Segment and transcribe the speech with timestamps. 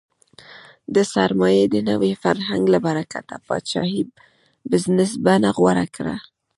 [0.95, 3.99] د سرمایې د نوي فرهنګ له برکته پاچاهۍ
[4.71, 6.17] بزنس بڼه غوره کړې.